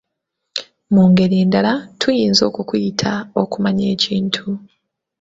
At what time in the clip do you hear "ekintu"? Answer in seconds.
3.95-4.43